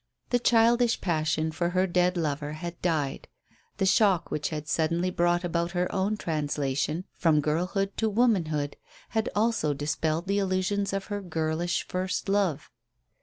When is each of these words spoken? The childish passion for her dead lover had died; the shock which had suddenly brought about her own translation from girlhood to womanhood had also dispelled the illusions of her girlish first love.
The 0.31 0.39
childish 0.39 0.99
passion 0.99 1.51
for 1.51 1.69
her 1.77 1.85
dead 1.85 2.17
lover 2.17 2.53
had 2.53 2.81
died; 2.81 3.27
the 3.77 3.85
shock 3.85 4.31
which 4.31 4.49
had 4.49 4.67
suddenly 4.67 5.11
brought 5.11 5.43
about 5.43 5.73
her 5.73 5.93
own 5.93 6.17
translation 6.17 7.05
from 7.13 7.39
girlhood 7.39 7.95
to 7.97 8.09
womanhood 8.09 8.77
had 9.09 9.29
also 9.35 9.75
dispelled 9.75 10.25
the 10.25 10.39
illusions 10.39 10.91
of 10.91 11.05
her 11.13 11.21
girlish 11.21 11.85
first 11.87 12.29
love. 12.29 12.71